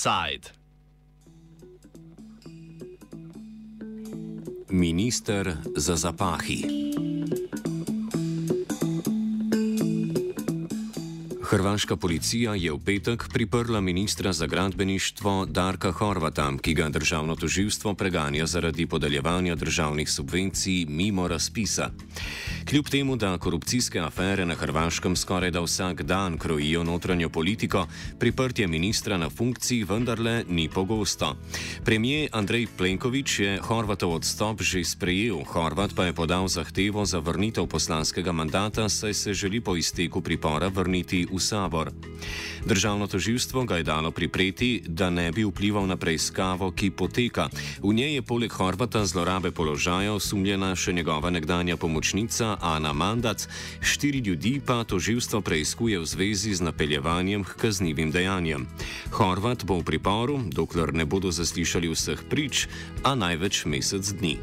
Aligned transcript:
Offside. 0.00 0.48
Minister 4.70 5.56
za 5.76 5.96
zapahi. 5.96 6.64
Hrvaška 11.42 11.96
policija 11.96 12.54
je 12.54 12.72
v 12.72 12.78
petek 12.84 13.28
priprla 13.32 13.80
ministra 13.80 14.32
za 14.32 14.46
gradbeništvo 14.46 15.46
Darka 15.46 15.92
Horvata, 15.92 16.52
ki 16.62 16.74
ga 16.74 16.88
državno 16.88 17.36
toživstvo 17.36 17.94
preganja 17.94 18.46
zaradi 18.46 18.86
podeljevanja 18.86 19.54
državnih 19.54 20.10
subvencij 20.10 20.86
mimo 20.88 21.28
razpisa. 21.28 21.90
Kljub 22.68 22.88
temu, 22.88 23.16
da 23.16 23.38
korupcijske 23.38 23.98
afere 24.00 24.46
na 24.46 24.54
Hrvaškem 24.54 25.16
skoraj 25.16 25.50
da 25.50 25.60
vsak 25.60 26.02
dan 26.02 26.38
krojijo 26.38 26.84
notranjo 26.84 27.28
politiko, 27.28 27.86
priprtje 28.18 28.66
ministra 28.66 29.16
na 29.16 29.30
funkciji 29.30 29.84
vendarle 29.84 30.44
ni 30.48 30.68
pogosto. 30.68 31.36
Premijer 31.84 32.28
Andrej 32.32 32.66
Plenković 32.78 33.38
je 33.38 33.58
Horvatov 33.62 34.14
odstop 34.14 34.62
že 34.62 34.84
sprejel, 34.84 35.44
Horvat 35.44 35.94
pa 35.96 36.04
je 36.04 36.12
podal 36.12 36.48
zahtevo 36.48 37.04
za 37.04 37.18
vrnitev 37.18 37.66
poslanskega 37.66 38.32
mandata, 38.32 38.88
saj 38.88 39.14
se 39.14 39.34
želi 39.34 39.60
po 39.60 39.76
izteku 39.76 40.20
pripora 40.20 40.68
vrniti 40.68 41.26
v 41.32 41.38
sabor. 41.38 41.90
Državno 42.66 43.06
toživstvo 43.06 43.64
ga 43.64 43.76
je 43.76 43.82
dalo 43.82 44.10
pripreti, 44.10 44.82
da 44.86 45.10
ne 45.10 45.32
bi 45.32 45.44
vplival 45.44 45.86
na 45.86 45.96
preiskavo, 45.96 46.70
ki 46.70 46.90
poteka. 46.90 47.48
V 47.82 47.94
njej 47.94 48.14
je 48.14 48.22
poleg 48.22 48.52
Horvata 48.52 49.04
zlorabe 49.04 49.50
položaja 49.50 50.12
osumljena 50.12 50.76
še 50.76 50.92
njegova 50.92 51.30
nekdanja 51.30 51.76
pomočnica 51.76 52.49
Ana 52.60 52.92
Mandac, 52.92 53.46
štiri 53.78 54.18
ljudi 54.18 54.58
pa 54.58 54.84
toživstvo 54.84 55.40
preiskuje 55.40 55.98
v 55.98 56.06
zvezi 56.06 56.54
z 56.54 56.64
napeljevanjem 56.64 57.44
k 57.44 57.54
kaznivim 57.54 58.10
dejanjem. 58.10 58.66
Horvat 59.12 59.64
bo 59.64 59.78
v 59.78 59.84
priporu, 59.84 60.40
dokler 60.48 60.94
ne 60.94 61.04
bodo 61.04 61.30
zaslišali 61.30 61.86
vseh 61.92 62.18
prič, 62.26 62.66
a 63.04 63.14
največ 63.14 63.68
mesec 63.68 64.02
dni. 64.02 64.38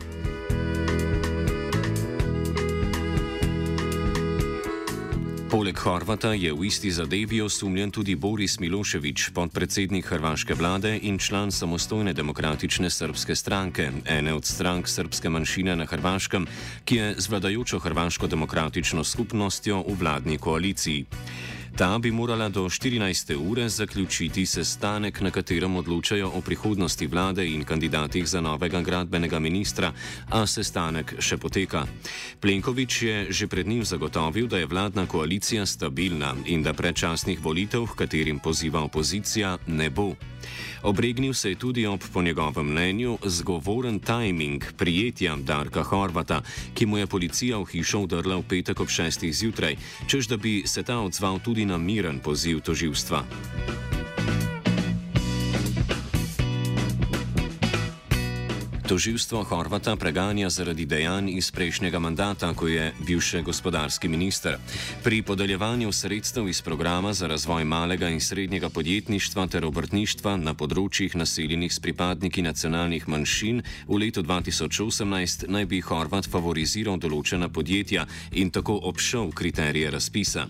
Poleg 5.58 5.73
Horvata 5.73 6.38
je 6.38 6.53
v 6.53 6.69
isti 6.69 6.91
zadevi 6.94 7.41
osumljen 7.41 7.89
tudi 7.89 8.13
Boris 8.13 8.59
Miloševič, 8.61 9.33
podpredsednik 9.33 10.05
hrvaške 10.05 10.53
vlade 10.53 10.91
in 11.02 11.17
član 11.17 11.50
samostojne 11.50 12.13
demokratične 12.13 12.89
srpske 12.94 13.33
stranke, 13.33 13.89
ene 14.05 14.38
od 14.38 14.45
strank 14.45 14.85
srpske 14.85 15.33
manjšine 15.33 15.73
na 15.75 15.89
Hrvaškem, 15.89 16.45
ki 16.85 16.95
je 16.95 17.08
z 17.17 17.30
vladajočo 17.30 17.80
hrvaško 17.81 18.30
demokratično 18.30 19.02
skupnostjo 19.02 19.81
v 19.81 19.97
vladni 19.97 20.38
koaliciji. 20.38 21.05
Ta 21.78 21.97
bi 22.00 22.11
morala 22.11 22.50
do 22.50 22.70
14. 22.70 23.36
ure 23.50 23.70
zaključiti 23.70 24.45
sestanek, 24.45 25.22
na 25.22 25.31
katerem 25.31 25.75
odločajo 25.75 26.31
o 26.34 26.42
prihodnosti 26.42 27.08
vlade 27.08 27.45
in 27.47 27.64
kandidatih 27.64 28.28
za 28.28 28.42
novega 28.42 28.81
gradbenega 28.81 29.39
ministra, 29.39 29.92
a 30.30 30.47
sestanek 30.47 31.14
še 31.19 31.38
poteka. 31.38 31.86
Plenković 32.42 33.02
je 33.02 33.28
že 33.30 33.47
pred 33.47 33.67
njim 33.67 33.86
zagotovil, 33.86 34.47
da 34.47 34.58
je 34.58 34.66
vladna 34.66 35.06
koalicija 35.06 35.66
stabilna 35.66 36.34
in 36.45 36.64
da 36.64 36.73
predčasnih 36.73 37.39
volitev, 37.45 37.86
v 37.86 37.95
katerim 37.95 38.39
poziva 38.39 38.81
opozicija, 38.81 39.58
ne 39.67 39.89
bo. 39.89 40.16
Obregnil 40.84 41.34
se 41.34 41.50
je 41.50 41.56
tudi 41.56 41.86
ob, 41.86 42.02
po 42.14 42.22
njegovem 42.22 42.66
mnenju, 42.66 43.17
zgovoren 43.25 44.00
timing 44.00 44.64
prijetja 44.78 45.36
Darka 45.36 45.84
Horvata, 45.84 46.41
ki 46.73 46.86
mu 46.86 46.97
je 46.97 47.08
policija 47.08 47.58
v 47.58 47.66
hišo 47.66 48.00
udrla 48.00 48.38
v 48.38 48.44
petek 48.50 48.80
ob 48.80 48.89
šestih 48.89 49.36
zjutraj, 49.36 49.75
čež 50.08 50.28
da 50.28 50.38
bi 50.38 50.64
se 50.66 50.84
ta 50.84 51.00
odzval 51.00 51.39
tudi 51.39 51.66
na 51.67 51.77
miren 51.77 52.23
poziv 52.23 52.63
toživstva. 52.63 53.23
Toživstvo 58.88 59.44
Horvata 59.44 59.95
preganja 60.00 60.50
zaradi 60.50 60.85
dejanj 60.85 61.27
iz 61.35 61.51
prejšnjega 61.51 62.00
mandata, 62.00 62.53
ko 62.56 62.69
je 62.72 62.85
bil 63.03 63.19
še 63.19 63.41
gospodarski 63.44 64.07
minister. 64.07 64.56
Pri 65.03 65.19
podeljevanju 65.27 65.91
sredstev 65.91 66.47
iz 66.47 66.61
programa 66.63 67.11
za 67.13 67.27
razvoj 67.27 67.67
malega 67.67 68.07
in 68.07 68.23
srednjega 68.23 68.69
podjetništva 68.69 69.47
ter 69.51 69.67
obrtništva 69.67 70.38
na 70.39 70.56
področjih 70.56 71.19
naseljenih 71.19 71.73
s 71.73 71.83
pripadniki 71.83 72.41
nacionalnih 72.47 73.09
manjšin 73.11 73.59
v 73.91 74.00
letu 74.06 74.23
2018 74.23 75.50
naj 75.51 75.66
bi 75.67 75.83
Horvat 75.83 76.31
favoriziral 76.31 76.95
določena 76.95 77.51
podjetja 77.51 78.07
in 78.39 78.56
tako 78.56 78.79
obšel 78.88 79.35
kriterije 79.35 79.91
razpisa. 79.91 80.47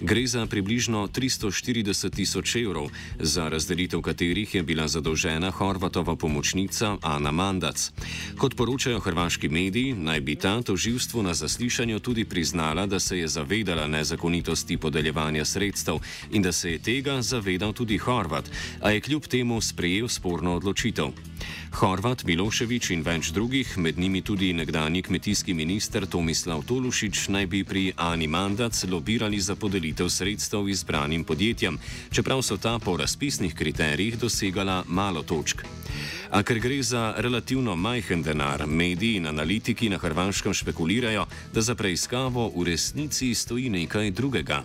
Gre 0.00 0.26
za 0.26 0.46
približno 0.46 1.08
340 1.12 2.10
tisoč 2.10 2.56
evrov, 2.56 2.88
za 3.18 3.48
razdelitev 3.48 4.00
katerih 4.00 4.54
je 4.54 4.62
bila 4.62 4.88
zadolžena 4.88 5.50
Horvatova 5.50 6.16
pomočnica 6.16 6.96
Ana 7.02 7.30
Mandac. 7.30 7.92
Kot 8.38 8.56
poročajo 8.56 9.00
hrvaški 9.00 9.48
mediji, 9.48 9.92
naj 9.92 10.20
bi 10.20 10.36
ta 10.36 10.62
toživstvu 10.62 11.22
na 11.22 11.34
zaslišanju 11.34 11.98
tudi 12.00 12.24
priznala, 12.24 12.86
da 12.86 13.00
se 13.00 13.18
je 13.18 13.28
zavedala 13.28 13.86
nezakonitosti 13.86 14.76
podeljevanja 14.76 15.44
sredstev 15.44 16.00
in 16.32 16.42
da 16.42 16.52
se 16.52 16.72
je 16.72 16.78
tega 16.78 17.22
zavedal 17.22 17.72
tudi 17.72 17.98
Horvat, 17.98 18.50
a 18.80 18.90
je 18.90 19.00
kljub 19.00 19.26
temu 19.26 19.60
sprejel 19.60 20.08
sporno 20.08 20.56
odločitev. 20.56 21.12
Horvat, 21.70 22.24
Miloševič 22.26 22.90
in 22.90 23.02
več 23.06 23.30
drugih, 23.32 23.76
med 23.78 23.98
njimi 23.98 24.22
tudi 24.22 24.52
nekdani 24.52 25.02
kmetijski 25.02 25.54
minister 25.54 26.06
Tomislav 26.06 26.64
Tolušič, 26.68 27.28
naj 27.28 27.46
bi 27.46 27.62
pri 27.64 27.84
Ani 27.96 28.26
Mandac 28.26 28.84
lobirali 28.90 29.40
za 29.40 29.56
podelitev 29.56 30.08
sredstev 30.08 30.68
izbranim 30.68 31.24
podjetjem, 31.24 31.78
čeprav 32.10 32.42
so 32.42 32.56
ta 32.56 32.78
po 32.78 32.96
razpisnih 32.96 33.54
kriterijih 33.54 34.18
dosegala 34.18 34.82
malo 34.88 35.22
točk. 35.22 35.64
A 36.30 36.42
ker 36.42 36.58
gre 36.58 36.82
za 36.82 37.14
relativno 37.16 37.76
majhen 37.76 38.22
denar, 38.22 38.66
mediji 38.66 39.16
in 39.16 39.26
analitiki 39.26 39.88
na 39.88 39.98
Hrvaškem 39.98 40.54
špekulirajo, 40.54 41.26
da 41.54 41.60
za 41.60 41.74
preiskavo 41.74 42.52
v 42.56 42.68
resnici 42.70 43.34
stoji 43.34 43.70
nekaj 43.70 44.10
drugega. 44.10 44.62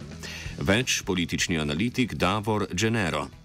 Več 0.59 1.01
politični 1.05 1.57
analitik 1.59 2.13
Davor 2.13 2.67
Genero. 2.73 3.44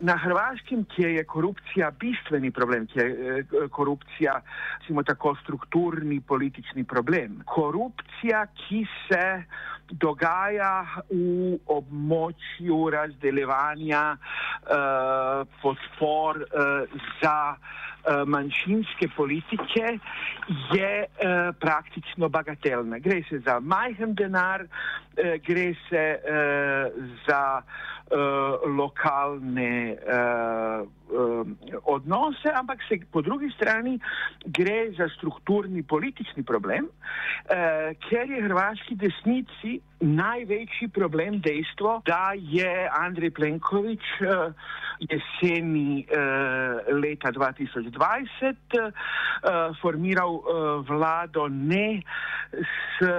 Na 0.00 0.14
Hrvaškem, 0.16 0.84
kjer 0.94 1.10
je 1.10 1.24
korupcija 1.24 1.90
bistveni 1.90 2.50
problem, 2.50 2.86
kjer 2.86 3.06
je 3.06 3.38
eh, 3.38 3.68
korupcija, 3.70 4.40
recimo 4.80 5.02
tako, 5.02 5.34
strukturni 5.42 6.20
politični 6.20 6.84
problem. 6.84 7.42
Korupcija, 7.46 8.46
ki 8.46 8.84
se 9.08 9.42
dogaja 9.90 10.84
v 11.10 11.56
območju 11.66 12.78
razdeljevanja 12.92 14.02
uh, 14.12 15.48
fosfor 15.62 16.42
uh, 16.44 17.00
za 17.22 17.56
manjšinske 18.26 19.08
politike, 19.16 19.98
je 20.76 20.92
uh, 21.04 21.56
praktično 21.60 22.28
bagatelna. 22.28 22.98
Gre 22.98 23.22
se 23.30 23.40
za 23.44 23.58
majhen 23.60 24.14
denar, 24.14 24.64
uh, 24.64 25.34
gre 25.44 25.72
se 25.88 26.04
uh, 26.20 27.08
za 27.26 27.42
uh, 27.58 27.88
lokalne 28.66 29.96
uh, 29.96 30.86
uh, 31.12 31.46
odnose, 31.84 32.48
ampak 32.54 32.78
se 32.88 32.98
po 33.12 33.22
drugi 33.22 33.50
strani 33.56 33.98
gre 34.44 34.90
za 34.98 35.08
strukturni 35.16 35.82
politični 35.82 36.42
problem, 36.42 36.88
uh, 36.88 37.92
ker 38.08 38.30
je 38.30 38.42
hrvaški 38.42 38.96
desnici 38.96 39.80
največji 40.00 40.88
problem 40.94 41.40
dejstvo, 41.40 42.02
da 42.06 42.32
je 42.36 42.88
Andrej 43.00 43.30
Plenković 43.30 44.04
uh, 44.20 44.52
jeseni 45.00 46.06
uh, 46.06 46.94
leta 47.02 47.32
2020 47.32 48.56
uh, 48.78 48.92
formiral 49.82 50.34
uh, 50.34 50.42
vlado 50.88 51.48
ne 51.48 52.02
s 52.52 53.02
uh, 53.02 53.10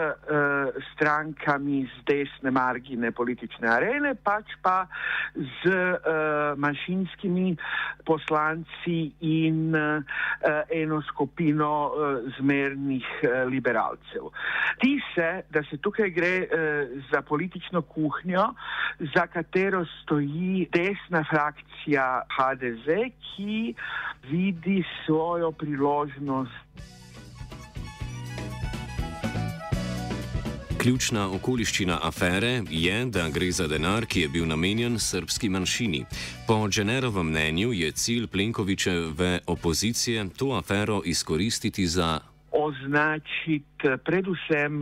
strankami 0.93 1.85
z 1.85 2.03
desne 2.05 2.51
margine 2.51 3.11
politične 3.11 3.67
arene, 3.67 4.15
pač 4.15 4.55
pa 4.61 4.78
z 5.35 5.69
uh, 5.69 6.57
manjšinskimi 6.57 7.55
poslanci 8.05 9.11
in 9.19 9.75
uh, 9.75 10.03
eno 10.69 11.01
skupino 11.01 11.71
uh, 11.87 12.31
zmernih 12.39 13.07
uh, 13.23 13.29
liberalcev. 13.51 14.29
Ti 14.81 14.93
se, 15.15 15.29
da 15.49 15.63
se 15.69 15.77
tukaj 15.77 16.09
gre 16.09 16.35
uh, 16.41 16.49
za 17.11 17.21
politično 17.21 17.81
kuhnjo, 17.81 18.53
za 19.15 19.27
katero 19.27 19.85
stoji 20.01 20.67
desna 20.73 21.23
frakcija 21.29 22.21
HDZ, 22.37 22.87
ki 23.19 23.73
vidi 24.31 24.83
svojo 25.05 25.51
priložnost. 25.51 26.98
Ključna 30.79 31.25
okoliščina 31.35 31.97
afere 32.07 32.61
je, 32.71 32.93
da 33.11 33.25
gre 33.35 33.49
za 33.51 33.65
denar, 33.67 34.05
ki 34.07 34.21
je 34.21 34.29
bil 34.31 34.45
namenjen 34.47 34.95
srpski 34.99 35.49
manjšini. 35.51 36.05
Po 36.47 36.55
Dženerovem 36.71 37.27
mnenju 37.27 37.73
je 37.73 37.91
cilj 37.91 38.27
Plenkovičeve 38.27 39.39
opozicije 39.47 40.29
to 40.37 40.53
afero 40.55 41.01
izkoristiti 41.05 41.87
za 41.87 42.19
označiti 42.51 43.65
predvsem 44.05 44.81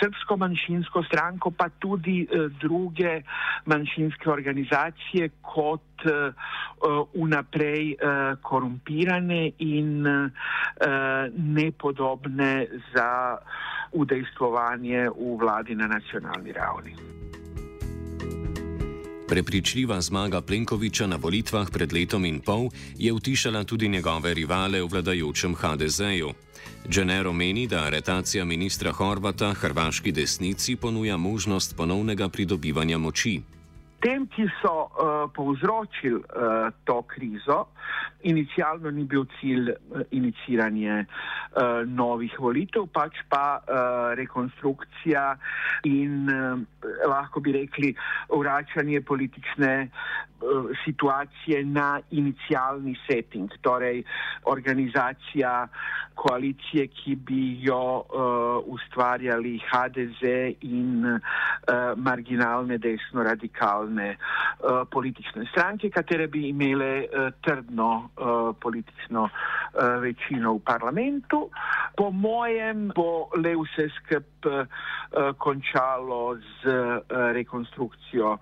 srbsko 0.00 0.36
manjšinsko 0.36 1.02
stranko, 1.02 1.50
pa 1.50 1.68
tudi 1.68 2.26
druge 2.60 3.20
manjšinske 3.66 4.30
organizacije 4.30 5.28
kot 5.42 6.06
vnaprej 7.14 7.96
korumpirane 8.42 9.52
in 9.58 10.04
nepodobne 11.36 12.66
za 12.94 13.38
udejstvovanje 13.92 15.08
v 15.08 15.36
vladi 15.40 15.74
na 15.74 15.86
nacionalni 15.86 16.52
ravni. 16.52 16.94
Prepričljiva 19.28 20.00
zmaga 20.00 20.40
Plenkoviča 20.40 21.06
na 21.06 21.16
volitvah 21.16 21.66
pred 21.72 21.92
letom 21.92 22.24
in 22.24 22.40
pol 22.40 22.70
je 22.98 23.12
utišala 23.12 23.64
tudi 23.64 23.88
njegove 23.88 24.34
rivale 24.34 24.82
v 24.82 24.86
vladajočem 24.86 25.54
HDZ-ju. 25.54 26.30
Dženero 26.88 27.32
meni, 27.32 27.66
da 27.66 27.82
aretacija 27.90 28.44
ministra 28.44 28.92
Horvata 28.92 29.52
hrvaški 29.52 30.12
desnici 30.12 30.76
ponuja 30.76 31.16
možnost 31.16 31.76
ponovnega 31.76 32.28
pridobivanja 32.28 32.98
moči. 32.98 33.40
Tem, 34.00 34.26
ki 34.28 34.44
so 34.60 34.72
uh, 34.92 35.24
povzročili 35.32 36.20
uh, 36.20 36.68
to 36.84 37.02
krizo, 37.08 37.66
inicialno 38.28 38.90
ni 38.90 39.04
bil 39.04 39.24
cilj 39.40 39.70
uh, 39.72 40.02
iniciranje 40.10 41.06
uh, 41.06 41.80
novih 41.88 42.36
volitev, 42.38 42.90
pač 42.92 43.22
pa 43.32 43.58
uh, 43.58 44.12
rekonstrukcija 44.18 45.24
in 45.88 46.28
uh, 46.28 46.60
lahko 47.08 47.40
bi 47.40 47.56
rekli 47.56 47.94
vračanje 48.28 49.00
politične 49.00 49.72
uh, 49.88 50.68
situacije 50.84 51.64
na 51.64 52.00
inicialni 52.10 52.98
setting, 53.08 53.50
torej 53.64 54.02
organizacija 54.44 55.68
koalicije, 56.14 56.86
ki 56.86 57.16
bi 57.16 57.42
jo 57.64 57.80
uh, 58.00 58.60
ustvarjali 58.66 59.58
HDZ 59.70 60.22
in 60.60 61.04
uh, 61.04 61.20
marginalne 61.96 62.78
desno-radikalne 63.86 64.16
uh, 64.16 64.88
politične 64.90 65.46
stranke, 65.50 65.90
katere 65.90 66.28
bi 66.28 66.48
imele 66.48 67.06
uh, 67.06 67.32
trdno 67.40 68.10
uh, 68.16 68.56
politično 68.60 69.22
uh, 69.22 70.02
večino 70.02 70.54
v 70.54 70.60
parlamentu. 70.64 71.50
Po 71.96 72.10
mojem 72.10 72.90
bo 72.94 73.28
le 73.36 73.54
vse 73.56 73.88
skup 73.96 74.46
uh, 74.46 74.66
končalo 75.38 76.36
z 76.36 76.66
uh, 76.66 77.32
rekonstrukcijo 77.32 78.38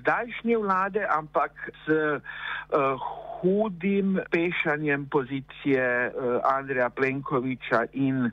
zdajšnje 0.00 0.56
vlade, 0.58 1.06
ampak 1.08 1.52
z 1.86 1.92
uh, 1.92 3.00
hudim 3.40 4.20
pešanjem 4.30 5.06
pozicije 5.08 6.12
uh, 6.12 6.40
Andreja 6.44 6.90
Plenkoviča 6.90 7.84
in 7.92 8.30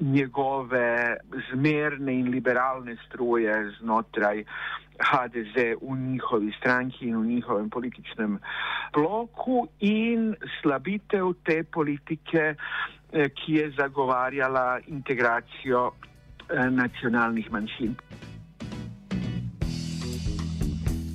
njegove 0.00 1.16
zmerne 1.52 2.14
in 2.14 2.28
liberalne 2.28 2.96
struje 3.06 3.52
znotraj 3.80 4.44
HDZ 4.98 5.56
v 5.82 5.96
njihovi 5.96 6.52
stranki 6.58 7.06
in 7.06 7.16
v 7.16 7.26
njihovem 7.26 7.70
političnem 7.70 8.38
bloku 8.92 9.68
in 9.80 10.34
slabitev 10.60 11.32
te 11.44 11.62
politike, 11.64 12.54
eh, 13.12 13.28
ki 13.28 13.52
je 13.52 13.70
zagovarjala 13.70 14.80
integracijo 14.86 15.90
eh, 15.90 16.70
nacionalnih 16.70 17.52
manjšin. 17.52 17.96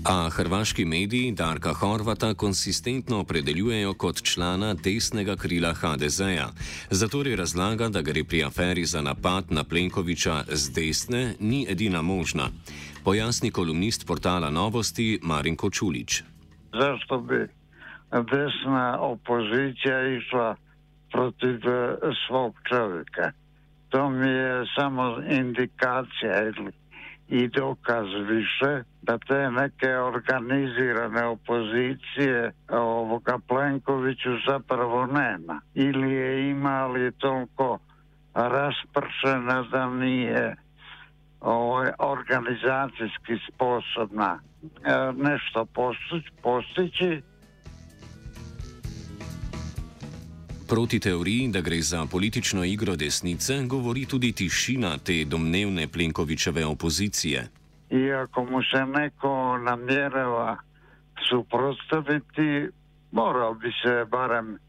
A 0.09 0.29
hrvaški 0.29 0.85
mediji 0.85 1.31
Darka 1.31 1.73
Horvata 1.73 2.33
konsistentno 2.33 3.19
opredeljujejo 3.19 3.93
kot 3.93 4.21
člana 4.23 4.73
desnega 4.73 5.35
krila 5.35 5.73
HDZ-ja. 5.73 6.47
Zato 6.89 7.21
je 7.21 7.35
razlaga, 7.35 7.89
da 7.89 8.01
gre 8.01 8.23
pri 8.23 8.43
aferi 8.43 8.85
za 8.85 9.01
napad 9.01 9.51
na 9.51 9.63
Plenkoviča 9.63 10.43
z 10.47 10.71
desne, 10.75 11.33
ni 11.39 11.65
edina 11.69 12.01
možna. 12.01 12.47
Pojasni 13.03 13.51
kolumnist 13.51 14.07
portala 14.07 14.49
Novosti 14.49 15.19
Marinko 15.23 15.69
Čulič. 15.69 16.23
Zašto 16.79 17.19
bi 17.19 17.47
desna 18.11 18.99
opozicija 18.99 20.07
išla 20.17 20.55
protiv 21.11 21.59
svog 22.27 22.55
človeka? 22.69 23.31
To 23.89 24.09
mi 24.09 24.29
je 24.29 24.65
samo 24.75 25.21
indikacija 25.29 26.43
ili 26.47 26.71
i 27.29 27.47
dokaz 27.47 28.05
više 28.29 28.83
da 29.01 29.17
te 29.17 29.51
neke 29.51 29.97
organizirane 29.97 31.25
opozicije 31.25 32.51
ovoga 32.69 33.39
Plenkoviću 33.47 34.29
zapravo 34.47 35.05
nema. 35.05 35.61
Ili 35.73 36.11
je 36.11 36.49
ima, 36.49 36.69
ali 36.69 37.11
toliko 37.11 37.79
raspršena 38.33 39.63
da 39.71 39.89
nije 39.89 40.55
ovaj, 41.41 41.91
organizacijski 41.99 43.37
sposobna 43.53 44.39
nešto 45.15 45.65
postići. 46.41 47.21
Proti 50.69 50.99
teoriji, 50.99 51.47
da 51.47 51.61
gre 51.61 51.81
za 51.81 52.05
politično 52.11 52.63
igro 52.63 52.95
desnice, 52.95 53.53
govori 53.63 54.05
tudi 54.05 54.31
tišina 54.31 54.97
te 54.97 55.25
domnevne 55.25 55.87
Plenkovičeve 55.87 56.65
opozicije. 56.65 57.47
Iako 57.89 58.45
mu 58.45 58.61
se 58.63 58.85
neko 58.85 59.57
namjerava 59.57 60.57
suprotstaviti, 61.29 62.67
moral 63.11 63.53
bi 63.53 63.71
se 63.83 64.05
barem 64.11 64.53
uh, 64.53 64.59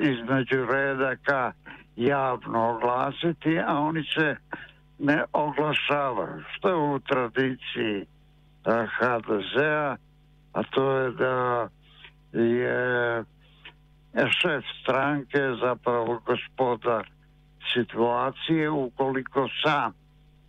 između 0.00 0.66
redaka 0.72 1.52
javno 1.96 2.70
oglasiti, 2.70 3.58
a 3.66 3.78
oni 3.78 4.04
se 4.14 4.36
ne 4.98 5.24
oglašavaju. 5.32 6.44
Što 6.52 6.68
je 6.68 6.74
u 6.74 7.00
tradiciji 7.00 8.00
uh, 8.00 8.72
HDZ-a, 8.98 9.96
a 10.52 10.62
to 10.62 10.98
je 10.98 11.10
da 11.10 11.68
je 12.32 13.24
šef 14.14 14.64
stranke 14.82 15.38
zapravo 15.60 16.20
gospodar 16.26 17.10
situacije 17.74 18.70
ukoliko 18.70 19.48
sam 19.64 19.92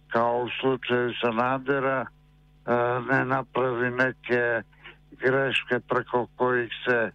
kao 0.07 0.43
u 0.43 0.49
slučaju 0.61 1.13
Sanadera 1.21 2.05
ne 3.11 3.25
napravi 3.25 3.91
neke 3.91 4.61
greške 5.11 5.79
preko 5.87 6.27
kojih 6.35 6.69
se 6.85 7.11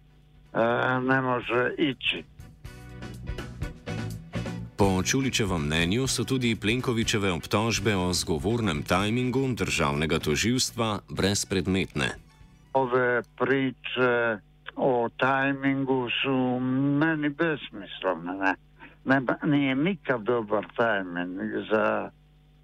ne 1.01 1.21
može 1.21 1.71
ići. 1.77 2.23
Po 4.77 5.03
Čuličevem 5.03 5.61
mnenju 5.65 6.07
so 6.07 6.23
tudi 6.23 6.55
Plenkovičeve 6.55 7.31
obtožbe 7.31 7.95
o 7.95 8.13
zgovornem 8.13 8.83
tajmingu 8.83 9.47
državnega 9.53 10.19
toživstva 10.19 10.99
brezpredmetne. 11.09 12.09
Ove 12.73 13.21
priče 13.37 14.39
o 14.79 15.09
tajmingu 15.17 16.07
su 16.23 16.59
meni 16.99 17.29
besmislene. 17.29 18.33
Ne? 18.33 18.53
Ne, 19.05 19.21
nije 19.43 19.75
nikad 19.75 20.21
dobar 20.21 20.65
tajming 20.75 21.39
za 21.71 22.09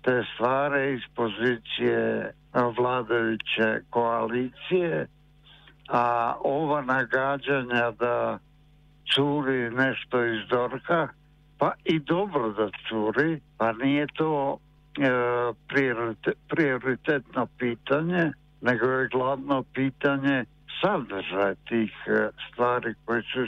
te 0.01 0.23
stvari 0.33 0.93
iz 0.93 1.01
pozicije 1.15 2.31
vladajuće 2.77 3.81
koalicije, 3.89 5.07
a 5.89 6.35
ova 6.43 6.81
nagađanja 6.81 7.91
da 7.99 8.39
curi 9.15 9.69
nešto 9.69 10.25
iz 10.25 10.47
Dorka, 10.49 11.07
pa 11.57 11.71
i 11.83 11.99
dobro 11.99 12.49
da 12.49 12.69
curi, 12.89 13.39
pa 13.57 13.71
nije 13.73 14.07
to 14.15 14.57
e, 14.99 15.09
prioritetno 16.47 17.47
pitanje, 17.57 18.31
nego 18.61 18.85
je 18.85 19.07
glavno 19.07 19.63
pitanje 19.73 20.45
sadržaj 20.81 21.55
tih 21.69 21.91
e, 22.07 22.29
stvari 22.51 22.93
koje 23.05 23.21
su 23.21 23.39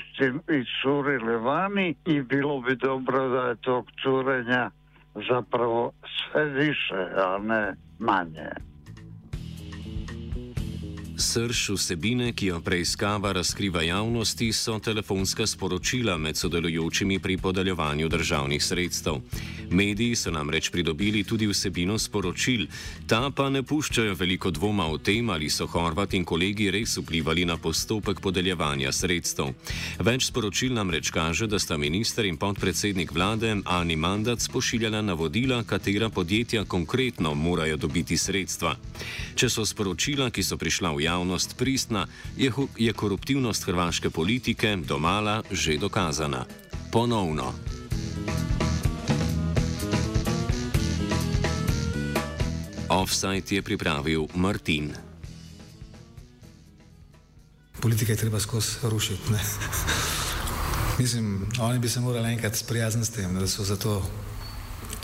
iscurili 0.53 1.35
vani 1.35 1.95
i 2.05 2.21
bilo 2.21 2.61
bi 2.61 2.75
dobro 2.75 3.29
da 3.29 3.41
je 3.41 3.55
tog 3.55 3.87
curenja 4.03 4.71
zapravo 5.29 5.91
sve 6.31 6.45
više, 6.45 7.07
a 7.15 7.37
ne 7.43 7.73
manje. 7.99 8.49
Srž 11.19 11.69
vsebine, 11.73 12.33
ki 12.33 12.45
jo 12.45 12.59
preiskava 12.61 13.31
razkriva 13.31 13.81
javnosti, 13.81 14.51
so 14.53 14.79
telefonska 14.79 15.47
sporočila 15.47 16.17
med 16.17 16.37
sodelujočimi 16.37 17.19
pri 17.19 17.37
podeljevanju 17.37 18.09
državnih 18.09 18.63
sredstev. 18.63 19.13
Mediji 19.71 20.15
so 20.15 20.31
namreč 20.31 20.69
pridobili 20.69 21.23
tudi 21.23 21.47
vsebino 21.47 21.97
sporočil, 21.99 22.67
ta 23.07 23.29
pa 23.35 23.49
ne 23.49 23.63
puščajo 23.63 24.15
veliko 24.15 24.51
dvoma 24.51 24.87
o 24.87 24.97
tem, 24.97 25.29
ali 25.29 25.49
so 25.49 25.67
Horvat 25.67 26.13
in 26.13 26.25
kolegi 26.25 26.71
res 26.71 26.97
vplivali 26.97 27.45
na 27.45 27.57
postopek 27.57 28.21
podeljevanja 28.21 28.91
sredstev. 28.91 29.53
Več 29.99 30.27
sporočil 30.29 30.73
namreč 30.73 31.11
kaže, 31.11 31.47
da 31.47 31.59
sta 31.59 31.77
minister 31.77 32.25
in 32.25 32.37
podpredsednik 32.37 33.11
vlade 33.11 33.55
Ani 33.65 33.95
Mandac 33.95 34.47
pošiljala 34.47 35.01
navodila, 35.01 35.63
katera 35.63 36.09
podjetja 36.09 36.65
konkretno 36.65 37.33
morajo 37.33 37.77
dobiti 37.77 38.17
sredstva. 38.17 38.75
Če 39.35 39.49
so 39.49 39.65
sporočila, 39.65 40.29
ki 40.31 40.43
so 40.43 40.57
prišla 40.57 40.93
v 40.95 41.05
javnost 41.05 41.57
pristna, 41.57 42.07
je, 42.37 42.51
je 42.77 42.93
koruptivnost 42.93 43.69
hrvaške 43.69 44.09
politike 44.09 44.75
domala 44.81 45.43
že 45.51 45.77
dokazana. 45.77 46.45
Ponovno. 46.91 47.76
Offside 53.07 53.55
je 53.55 53.61
pripravil 53.61 54.27
Martin. 54.35 54.91
Politika 57.79 58.11
je 58.11 58.17
treba 58.17 58.39
skozi 58.39 58.83
rušiti. 58.83 59.31
Mislim, 60.99 61.47
oni 61.59 61.79
bi 61.79 61.89
se 61.89 61.99
morali 61.99 62.29
enkrat 62.33 62.55
sprijazniti 62.55 63.07
s 63.07 63.09
tem, 63.09 63.39
da 63.39 63.47
so 63.47 63.63
zato 63.63 64.03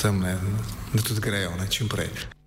tam, 0.01 0.19
ne, 0.19 0.35
da 0.93 1.01
tudi 1.01 1.21
grejo, 1.21 1.55
ne, 1.55 1.67
čim 1.71 1.87
prej. 1.87 2.32